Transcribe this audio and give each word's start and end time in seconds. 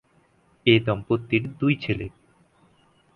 এ 0.65 0.75
দম্পতির 0.85 1.43
দুই 1.59 1.73
ছেলে। 1.75 2.05